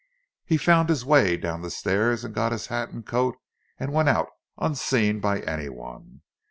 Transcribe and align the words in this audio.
He 0.45 0.57
found 0.57 0.89
his 0.89 1.05
way 1.05 1.37
down 1.37 1.61
the 1.61 1.69
stairs, 1.69 2.23
and 2.23 2.33
got 2.33 2.51
his 2.53 2.65
hat 2.65 2.89
and 2.89 3.05
coat, 3.05 3.37
and 3.77 3.93
went 3.93 4.09
out, 4.09 4.29
unseen 4.57 5.19
by 5.19 5.41
anyone. 5.41 6.21